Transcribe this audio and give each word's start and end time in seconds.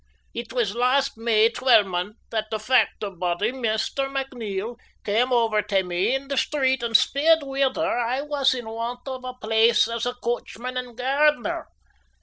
It 0.33 0.51
way 0.51 0.65
last 0.65 1.15
May 1.15 1.47
twel'month 1.51 2.15
that 2.31 2.49
the 2.49 2.57
factor 2.57 3.11
body, 3.11 3.51
Maister 3.51 4.07
McNeil, 4.09 4.77
cam 5.05 5.31
ower 5.31 5.61
tae 5.61 5.83
me 5.83 6.15
in 6.15 6.27
the 6.27 6.37
street 6.37 6.81
and 6.81 6.97
speered 6.97 7.43
whether 7.43 7.85
I 7.87 8.21
was 8.21 8.55
in 8.55 8.67
want 8.67 9.01
o' 9.05 9.17
a 9.23 9.37
place 9.37 9.87
as 9.87 10.07
a 10.07 10.15
coachman 10.15 10.75
and 10.75 10.97
gairdner. 10.97 11.65